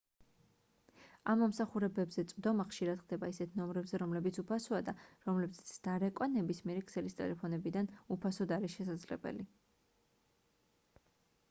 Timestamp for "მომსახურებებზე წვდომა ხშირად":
1.41-3.03